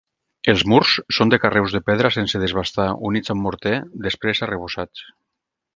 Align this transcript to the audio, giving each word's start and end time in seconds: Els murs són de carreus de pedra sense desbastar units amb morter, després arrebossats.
Els 0.53 0.61
murs 0.71 0.93
són 1.17 1.33
de 1.33 1.39
carreus 1.43 1.75
de 1.77 1.81
pedra 1.91 2.11
sense 2.17 2.41
desbastar 2.45 2.89
units 3.11 3.35
amb 3.35 3.45
morter, 3.49 3.79
després 4.09 4.47
arrebossats. 4.49 5.11